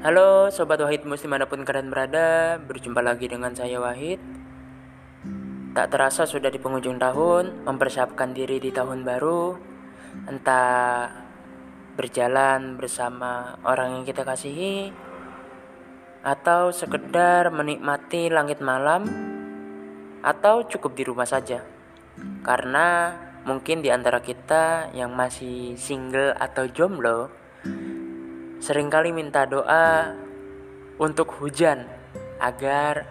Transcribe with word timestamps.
Halo 0.00 0.48
Sobat 0.48 0.80
Wahid 0.80 1.04
Muslim 1.04 1.36
mana 1.36 1.44
pun 1.44 1.60
kalian 1.60 1.92
berada 1.92 2.56
Berjumpa 2.56 3.04
lagi 3.04 3.28
dengan 3.28 3.52
saya 3.52 3.84
Wahid. 3.84 4.16
Tak 5.76 5.92
terasa 5.92 6.24
sudah 6.24 6.48
di 6.48 6.56
penghujung 6.56 6.96
tahun 6.96 7.68
Mempersiapkan 7.68 8.32
diri 8.32 8.56
di 8.64 8.72
tahun 8.72 9.04
baru. 9.04 9.60
Entah 10.24 11.04
berjalan 12.00 12.80
bersama 12.80 13.60
orang 13.60 14.00
yang 14.00 14.04
kita 14.08 14.24
kasihi 14.24 14.88
Atau 16.24 16.72
sekedar 16.72 17.52
menikmati 17.52 18.32
langit 18.32 18.64
malam 18.64 19.04
Atau 20.24 20.64
cukup 20.64 20.96
di 20.96 21.04
rumah 21.04 21.28
saja. 21.28 21.60
Karena 22.40 23.12
mungkin 23.44 23.84
di 23.84 23.92
antara 23.92 24.24
kita 24.24 24.96
yang 24.96 25.12
masih 25.12 25.76
single 25.76 26.32
atau 26.40 26.64
jomblo 26.72 27.28
sering 28.60 28.92
kali 28.92 29.10
minta 29.10 29.48
doa 29.48 30.12
untuk 31.00 31.32
hujan 31.40 31.88
agar 32.36 33.08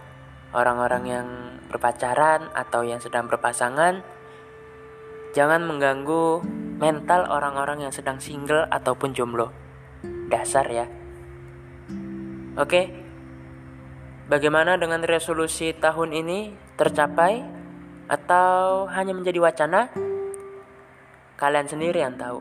orang-orang 0.53 1.03
yang 1.09 1.27
berpacaran 1.69 2.49
atau 2.53 2.85
yang 2.85 3.01
sedang 3.01 3.25
berpasangan 3.29 4.01
jangan 5.33 5.61
mengganggu 5.65 6.41
mental 6.79 7.29
orang-orang 7.29 7.85
yang 7.85 7.93
sedang 7.93 8.17
single 8.17 8.65
ataupun 8.69 9.13
jomblo. 9.13 9.53
Dasar 10.29 10.65
ya. 10.69 10.85
Oke. 12.57 12.93
Bagaimana 14.29 14.77
dengan 14.77 15.01
resolusi 15.01 15.73
tahun 15.73 16.13
ini 16.13 16.53
tercapai 16.77 17.41
atau 18.05 18.85
hanya 18.93 19.17
menjadi 19.17 19.41
wacana? 19.41 19.89
Kalian 21.33 21.65
sendiri 21.65 22.05
yang 22.05 22.13
tahu. 22.13 22.37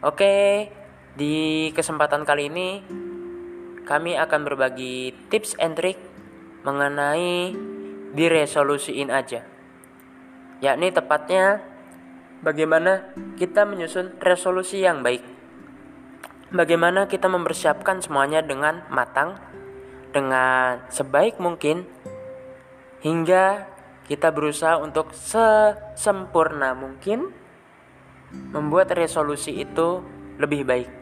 Oke, 0.00 0.72
di 1.18 1.68
kesempatan 1.74 2.22
kali 2.22 2.46
ini, 2.46 2.78
kami 3.82 4.14
akan 4.14 4.40
berbagi 4.46 5.10
tips 5.26 5.58
and 5.58 5.74
trick 5.74 5.98
mengenai 6.62 7.58
diresolusiin 8.14 9.10
aja. 9.10 9.42
Yakni 10.62 10.94
tepatnya 10.94 11.58
bagaimana 12.38 13.10
kita 13.34 13.66
menyusun 13.66 14.14
resolusi 14.22 14.86
yang 14.86 15.02
baik. 15.02 15.26
Bagaimana 16.54 17.10
kita 17.10 17.26
mempersiapkan 17.26 17.98
semuanya 17.98 18.38
dengan 18.40 18.86
matang, 18.88 19.42
dengan 20.14 20.86
sebaik 20.88 21.42
mungkin, 21.42 21.82
hingga 23.02 23.66
kita 24.06 24.30
berusaha 24.32 24.80
untuk 24.80 25.12
sesempurna 25.12 26.72
mungkin 26.78 27.34
membuat 28.54 28.94
resolusi 28.96 29.60
itu 29.60 30.00
lebih 30.40 30.64
baik. 30.64 30.97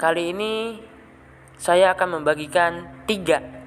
Kali 0.00 0.32
ini 0.32 0.80
saya 1.60 1.92
akan 1.92 2.24
membagikan 2.24 3.04
tiga 3.04 3.60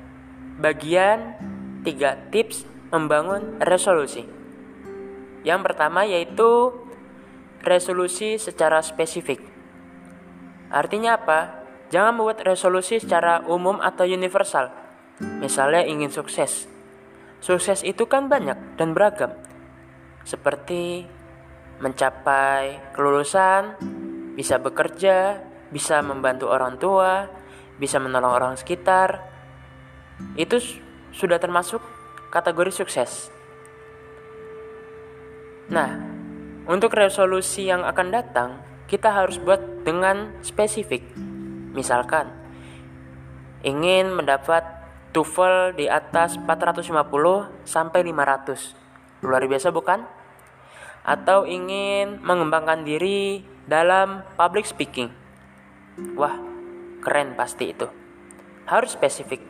bagian, 0.57 1.37
tiga 1.85 2.17
tips 2.33 2.65
membangun 2.89 3.61
resolusi. 3.61 4.25
Yang 5.45 5.61
pertama 5.61 6.05
yaitu 6.09 6.73
resolusi 7.61 8.41
secara 8.41 8.81
spesifik. 8.81 9.45
Artinya 10.73 11.21
apa? 11.21 11.39
Jangan 11.93 12.17
membuat 12.17 12.41
resolusi 12.41 12.97
secara 12.97 13.45
umum 13.45 13.77
atau 13.77 14.01
universal. 14.01 14.73
Misalnya 15.21 15.85
ingin 15.85 16.09
sukses. 16.09 16.65
Sukses 17.43 17.85
itu 17.85 18.09
kan 18.09 18.25
banyak 18.25 18.81
dan 18.81 18.97
beragam. 18.97 19.37
Seperti 20.25 21.05
mencapai 21.77 22.81
kelulusan, 22.97 23.77
bisa 24.33 24.57
bekerja, 24.57 25.43
bisa 25.73 26.05
membantu 26.05 26.53
orang 26.53 26.77
tua, 26.77 27.25
bisa 27.81 27.97
menolong 27.97 28.37
orang 28.37 28.53
sekitar, 28.53 29.25
itu 30.37 30.61
sudah 31.09 31.41
termasuk 31.41 31.81
kategori 32.29 32.69
sukses. 32.69 33.33
Nah, 35.73 35.97
untuk 36.69 36.93
resolusi 36.93 37.65
yang 37.65 37.81
akan 37.81 38.07
datang, 38.13 38.61
kita 38.85 39.09
harus 39.09 39.41
buat 39.41 39.81
dengan 39.81 40.37
spesifik. 40.45 41.01
Misalkan, 41.73 42.29
ingin 43.65 44.13
mendapat 44.13 44.61
TOEFL 45.09 45.73
di 45.77 45.89
atas 45.89 46.37
450 46.37 47.65
sampai 47.65 48.05
500. 48.05 49.25
Luar 49.25 49.41
biasa 49.49 49.73
bukan? 49.73 50.05
Atau 51.01 51.49
ingin 51.49 52.21
mengembangkan 52.21 52.85
diri 52.85 53.41
dalam 53.65 54.21
public 54.37 54.67
speaking 54.67 55.22
Wah, 55.93 56.33
keren 57.05 57.37
pasti 57.37 57.69
itu. 57.69 57.85
Harus 58.65 58.97
spesifik. 58.97 59.45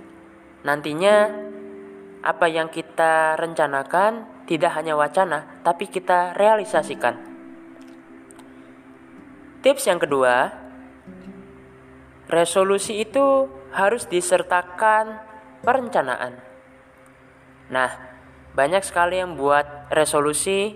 Nantinya 0.68 1.32
apa 2.20 2.52
yang 2.52 2.68
kita 2.68 3.40
rencanakan 3.40 4.44
tidak 4.44 4.76
hanya 4.76 5.00
wacana, 5.00 5.64
tapi 5.64 5.88
kita 5.88 6.36
realisasikan. 6.36 7.16
Tips 9.64 9.88
yang 9.88 10.04
kedua, 10.04 10.52
resolusi 12.28 13.08
itu 13.08 13.48
harus 13.72 14.04
disertakan 14.12 15.24
perencanaan. 15.64 16.44
Nah, 17.72 17.92
banyak 18.52 18.84
sekali 18.84 19.24
yang 19.24 19.40
buat 19.40 19.88
resolusi 19.96 20.76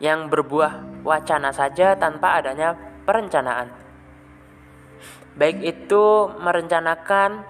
yang 0.00 0.32
berbuah 0.32 1.04
wacana 1.04 1.52
saja 1.52 1.92
tanpa 2.00 2.40
adanya 2.40 2.72
perencanaan 3.04 3.81
baik 5.36 5.64
itu 5.64 6.28
merencanakan 6.40 7.44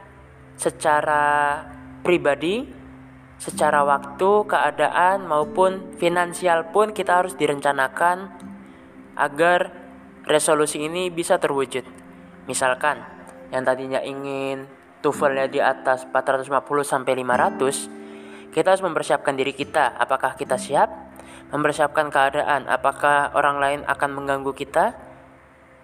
secara 0.55 1.59
pribadi, 2.07 2.67
secara 3.39 3.83
waktu, 3.83 4.47
keadaan 4.47 5.27
maupun 5.27 5.99
finansial 5.99 6.71
pun 6.71 6.95
kita 6.95 7.23
harus 7.23 7.35
direncanakan 7.35 8.31
agar 9.19 9.75
resolusi 10.27 10.87
ini 10.87 11.11
bisa 11.11 11.39
terwujud. 11.43 11.83
Misalkan 12.47 13.03
yang 13.51 13.63
tadinya 13.67 14.01
ingin 14.03 14.67
TOEFL-nya 15.03 15.47
di 15.51 15.59
atas 15.59 16.07
450 16.07 16.87
sampai 16.87 17.13
500, 17.19 18.55
kita 18.55 18.67
harus 18.71 18.85
mempersiapkan 18.85 19.35
diri 19.35 19.53
kita, 19.53 19.99
apakah 19.99 20.39
kita 20.39 20.55
siap? 20.57 20.89
Mempersiapkan 21.51 22.09
keadaan, 22.09 22.65
apakah 22.71 23.35
orang 23.37 23.57
lain 23.59 23.81
akan 23.85 24.11
mengganggu 24.15 24.53
kita? 24.55 25.12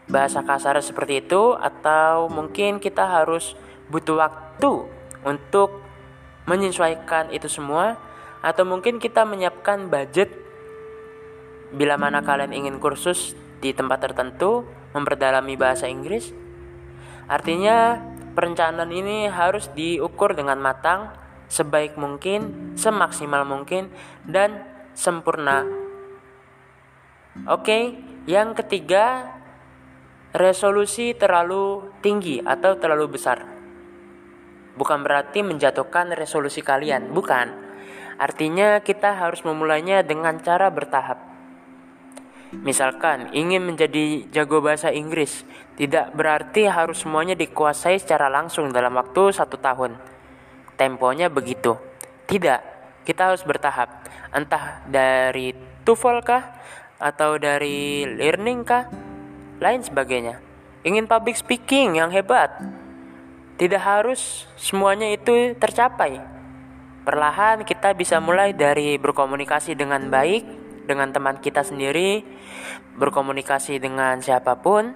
Bahasa 0.09 0.41
kasar 0.41 0.81
seperti 0.81 1.21
itu 1.25 1.53
atau 1.55 2.33
mungkin 2.33 2.81
kita 2.81 3.05
harus 3.05 3.53
butuh 3.93 4.17
waktu 4.25 4.89
untuk 5.25 5.85
menyesuaikan 6.49 7.29
itu 7.29 7.49
semua 7.49 8.01
atau 8.41 8.65
mungkin 8.65 8.97
kita 8.97 9.29
menyiapkan 9.29 9.93
budget 9.93 10.33
bila 11.77 12.01
mana 12.01 12.25
kalian 12.25 12.57
ingin 12.57 12.81
kursus 12.81 13.37
di 13.61 13.77
tempat 13.77 14.09
tertentu 14.09 14.65
memperdalami 14.97 15.61
bahasa 15.61 15.85
Inggris. 15.85 16.33
Artinya 17.29 18.01
perencanaan 18.33 18.89
ini 18.89 19.29
harus 19.29 19.69
diukur 19.77 20.33
dengan 20.33 20.57
matang 20.57 21.13
sebaik 21.53 22.01
mungkin 22.01 22.73
semaksimal 22.81 23.45
mungkin 23.45 23.93
dan 24.25 24.65
sempurna. 24.97 25.69
Oke 27.45 28.01
yang 28.25 28.57
ketiga 28.57 29.38
resolusi 30.33 31.16
terlalu 31.16 31.89
tinggi 32.05 32.41
atau 32.44 32.77
terlalu 32.77 33.16
besar. 33.16 33.44
Bukan 34.78 35.03
berarti 35.03 35.43
menjatuhkan 35.43 36.15
resolusi 36.15 36.62
kalian, 36.62 37.11
bukan. 37.11 37.50
Artinya 38.19 38.78
kita 38.83 39.15
harus 39.15 39.43
memulainya 39.43 40.06
dengan 40.06 40.39
cara 40.39 40.71
bertahap. 40.71 41.19
Misalkan 42.48 43.28
ingin 43.36 43.60
menjadi 43.60 44.25
jago 44.33 44.65
bahasa 44.65 44.89
Inggris, 44.89 45.45
tidak 45.77 46.16
berarti 46.16 46.65
harus 46.65 47.04
semuanya 47.04 47.36
dikuasai 47.36 48.01
secara 48.01 48.33
langsung 48.33 48.72
dalam 48.72 48.97
waktu 48.97 49.36
satu 49.36 49.60
tahun. 49.60 50.01
Temponya 50.78 51.28
begitu. 51.28 51.77
Tidak, 52.25 52.60
kita 53.04 53.34
harus 53.34 53.45
bertahap. 53.45 54.01
Entah 54.33 54.80
dari 54.89 55.53
TOEFL 55.84 56.19
kah, 56.25 56.45
atau 56.98 57.36
dari 57.36 58.07
learning 58.07 58.60
kah, 58.65 59.08
lain 59.59 59.83
sebagainya. 59.83 60.39
Ingin 60.87 61.10
public 61.10 61.34
speaking 61.34 61.99
yang 61.99 62.10
hebat, 62.15 62.55
tidak 63.59 63.83
harus 63.83 64.47
semuanya 64.55 65.10
itu 65.10 65.53
tercapai. 65.59 66.22
Perlahan 67.03 67.66
kita 67.66 67.91
bisa 67.99 68.22
mulai 68.22 68.55
dari 68.55 68.95
berkomunikasi 69.01 69.75
dengan 69.75 70.07
baik 70.07 70.45
dengan 70.87 71.10
teman 71.10 71.43
kita 71.43 71.66
sendiri, 71.66 72.22
berkomunikasi 72.97 73.83
dengan 73.83 74.22
siapa 74.22 74.57
pun. 74.57 74.95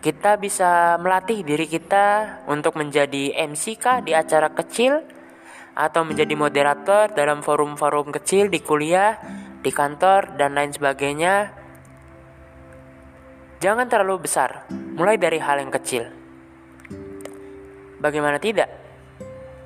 Kita 0.00 0.38
bisa 0.38 0.96
melatih 1.02 1.42
diri 1.42 1.66
kita 1.66 2.40
untuk 2.46 2.78
menjadi 2.78 3.34
MC 3.46 3.76
kah 3.76 4.00
di 4.00 4.14
acara 4.14 4.54
kecil 4.54 5.02
atau 5.76 6.06
menjadi 6.06 6.32
moderator 6.32 7.10
dalam 7.12 7.42
forum-forum 7.42 8.14
kecil 8.14 8.48
di 8.48 8.62
kuliah, 8.62 9.18
di 9.60 9.74
kantor 9.74 10.38
dan 10.38 10.54
lain 10.54 10.70
sebagainya 10.70 11.65
Jangan 13.56 13.88
terlalu 13.88 14.28
besar, 14.28 14.68
mulai 14.68 15.16
dari 15.16 15.40
hal 15.40 15.56
yang 15.56 15.72
kecil. 15.72 16.04
Bagaimana 17.96 18.36
tidak? 18.36 18.68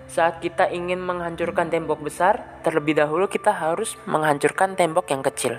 Saat 0.07 0.39
kita 0.39 0.71
ingin 0.71 1.03
menghancurkan 1.03 1.75
tembok 1.75 1.99
besar, 2.07 2.63
terlebih 2.63 2.95
dahulu 2.95 3.27
kita 3.27 3.51
harus 3.51 3.99
menghancurkan 4.07 4.79
tembok 4.79 5.11
yang 5.11 5.27
kecil. 5.27 5.59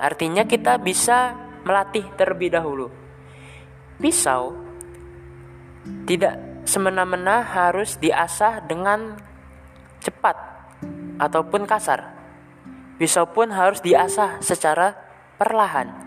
Artinya, 0.00 0.48
kita 0.48 0.80
bisa 0.80 1.36
melatih 1.68 2.08
terlebih 2.16 2.56
dahulu. 2.56 2.88
Pisau 4.00 4.56
tidak 6.08 6.40
semena-mena 6.64 7.44
harus 7.44 8.00
diasah 8.00 8.64
dengan 8.64 9.12
cepat 10.00 10.36
ataupun 11.20 11.68
kasar. 11.68 12.16
Pisau 12.96 13.28
pun 13.28 13.52
harus 13.52 13.84
diasah 13.84 14.40
secara 14.40 14.96
perlahan 15.36 16.05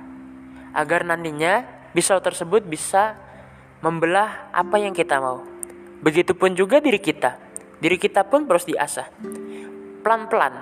agar 0.74 1.06
nantinya 1.06 1.66
pisau 1.94 2.22
tersebut 2.22 2.66
bisa 2.66 3.18
membelah 3.80 4.52
apa 4.52 4.78
yang 4.80 4.92
kita 4.94 5.18
mau. 5.24 5.44
Begitupun 6.00 6.56
juga 6.56 6.80
diri 6.80 7.00
kita. 7.00 7.36
Diri 7.80 7.96
kita 7.96 8.28
pun 8.28 8.48
harus 8.48 8.68
diasah. 8.68 9.08
Pelan-pelan, 10.04 10.54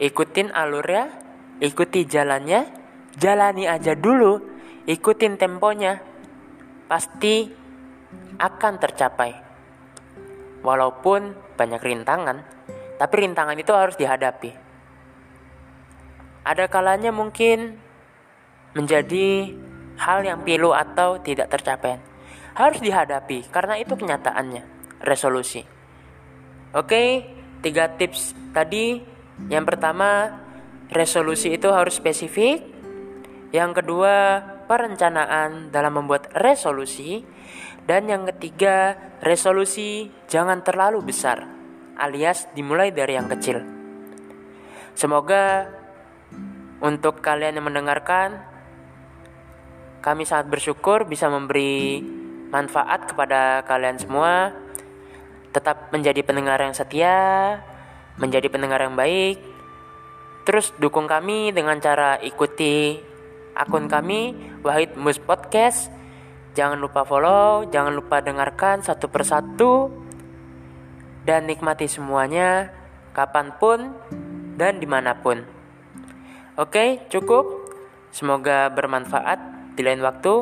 ikutin 0.00 0.52
alurnya, 0.52 1.12
ikuti 1.60 2.04
jalannya, 2.08 2.68
jalani 3.16 3.68
aja 3.68 3.92
dulu, 3.92 4.40
ikutin 4.88 5.36
temponya. 5.36 6.00
Pasti 6.88 7.48
akan 8.40 8.74
tercapai. 8.80 9.32
Walaupun 10.62 11.34
banyak 11.56 11.80
rintangan, 11.82 12.44
tapi 12.96 13.14
rintangan 13.26 13.58
itu 13.58 13.72
harus 13.74 13.98
dihadapi. 13.98 14.54
Ada 16.46 16.70
kalanya 16.70 17.10
mungkin 17.10 17.81
menjadi 18.72 19.52
hal 20.00 20.24
yang 20.24 20.40
pilu 20.42 20.72
atau 20.72 21.20
tidak 21.20 21.52
tercapai. 21.52 22.00
Harus 22.52 22.84
dihadapi 22.84 23.48
karena 23.48 23.80
itu 23.80 23.96
kenyataannya 23.96 24.62
resolusi. 25.00 25.64
Oke, 26.72 27.24
tiga 27.60 27.92
tips 27.96 28.32
tadi. 28.52 29.00
Yang 29.48 29.64
pertama, 29.74 30.40
resolusi 30.92 31.56
itu 31.56 31.68
harus 31.72 31.96
spesifik. 31.96 32.64
Yang 33.52 33.82
kedua, 33.82 34.40
perencanaan 34.68 35.72
dalam 35.72 36.00
membuat 36.00 36.32
resolusi. 36.36 37.24
Dan 37.82 38.06
yang 38.06 38.24
ketiga, 38.30 38.94
resolusi 39.20 40.06
jangan 40.30 40.62
terlalu 40.62 41.02
besar, 41.02 41.42
alias 41.98 42.46
dimulai 42.54 42.94
dari 42.94 43.18
yang 43.18 43.26
kecil. 43.26 43.58
Semoga 44.94 45.66
untuk 46.78 47.18
kalian 47.18 47.58
yang 47.58 47.66
mendengarkan, 47.66 48.51
kami 50.02 50.26
sangat 50.26 50.50
bersyukur 50.50 51.06
bisa 51.06 51.30
memberi 51.30 52.02
manfaat 52.50 53.06
kepada 53.06 53.62
kalian 53.64 53.96
semua 53.96 54.50
tetap 55.54 55.94
menjadi 55.94 56.26
pendengar 56.26 56.58
yang 56.58 56.74
setia, 56.74 57.60
menjadi 58.18 58.50
pendengar 58.50 58.82
yang 58.82 58.98
baik. 58.98 59.38
Terus 60.42 60.74
dukung 60.80 61.06
kami 61.06 61.54
dengan 61.54 61.78
cara 61.78 62.18
ikuti 62.18 62.98
akun 63.54 63.86
kami 63.86 64.34
Wahid 64.66 64.98
Mus 64.98 65.22
Podcast. 65.22 65.92
Jangan 66.58 66.82
lupa 66.82 67.06
follow, 67.06 67.70
jangan 67.70 67.94
lupa 67.94 68.20
dengarkan 68.20 68.82
satu 68.82 69.06
persatu 69.08 69.88
dan 71.22 71.46
nikmati 71.46 71.86
semuanya 71.86 72.74
kapan 73.14 73.54
pun 73.56 73.94
dan 74.58 74.82
di 74.82 74.88
mana 74.90 75.14
pun. 75.14 75.46
Oke, 76.58 77.06
cukup. 77.08 77.64
Semoga 78.12 78.68
bermanfaat 78.68 79.61
di 79.72 79.82
lain 79.84 80.04
waktu 80.04 80.34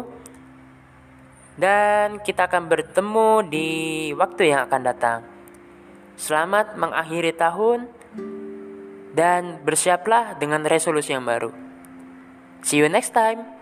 dan 1.60 2.24
kita 2.24 2.48
akan 2.48 2.72
bertemu 2.72 3.30
di 3.46 3.68
waktu 4.16 4.54
yang 4.54 4.64
akan 4.64 4.80
datang. 4.80 5.20
Selamat 6.16 6.76
mengakhiri 6.76 7.36
tahun 7.36 7.88
dan 9.12 9.60
bersiaplah 9.60 10.40
dengan 10.40 10.64
resolusi 10.64 11.12
yang 11.12 11.26
baru. 11.28 11.52
See 12.64 12.80
you 12.80 12.88
next 12.88 13.12
time. 13.12 13.59